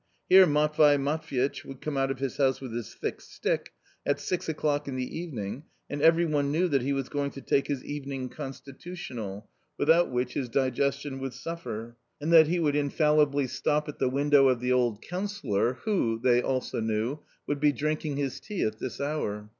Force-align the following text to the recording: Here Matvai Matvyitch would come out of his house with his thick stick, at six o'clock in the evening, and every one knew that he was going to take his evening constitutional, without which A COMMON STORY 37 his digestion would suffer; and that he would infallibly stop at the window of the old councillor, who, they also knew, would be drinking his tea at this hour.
Here 0.29 0.47
Matvai 0.47 0.97
Matvyitch 0.97 1.63
would 1.63 1.79
come 1.79 1.95
out 1.95 2.09
of 2.09 2.17
his 2.17 2.37
house 2.37 2.59
with 2.59 2.73
his 2.73 2.91
thick 2.95 3.21
stick, 3.21 3.71
at 4.03 4.19
six 4.19 4.49
o'clock 4.49 4.87
in 4.87 4.95
the 4.95 5.15
evening, 5.19 5.65
and 5.91 6.01
every 6.01 6.25
one 6.25 6.51
knew 6.51 6.67
that 6.69 6.81
he 6.81 6.91
was 6.91 7.07
going 7.07 7.29
to 7.33 7.39
take 7.41 7.67
his 7.67 7.85
evening 7.85 8.27
constitutional, 8.27 9.47
without 9.77 10.09
which 10.09 10.31
A 10.35 10.39
COMMON 10.39 10.51
STORY 10.53 10.63
37 10.71 10.71
his 10.71 10.73
digestion 10.89 11.19
would 11.19 11.33
suffer; 11.33 11.97
and 12.19 12.33
that 12.33 12.47
he 12.47 12.57
would 12.57 12.75
infallibly 12.75 13.45
stop 13.45 13.87
at 13.87 13.99
the 13.99 14.09
window 14.09 14.47
of 14.47 14.59
the 14.59 14.71
old 14.73 15.03
councillor, 15.03 15.73
who, 15.85 16.17
they 16.19 16.41
also 16.41 16.79
knew, 16.79 17.19
would 17.45 17.59
be 17.59 17.71
drinking 17.71 18.17
his 18.17 18.39
tea 18.39 18.63
at 18.63 18.79
this 18.79 18.99
hour. 18.99 19.49